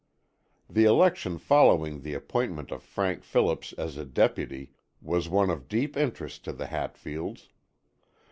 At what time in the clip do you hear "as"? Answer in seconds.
3.73-3.97